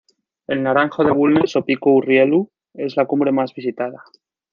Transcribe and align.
El 0.47 0.63
Naranjo 0.63 1.03
de 1.03 1.11
Bulnes 1.11 1.55
o 1.55 1.63
Pico 1.63 1.91
Urriellu 1.91 2.49
es 2.73 2.97
la 2.97 3.05
cumbre 3.05 3.31
más 3.31 3.53
visitada 3.53 4.03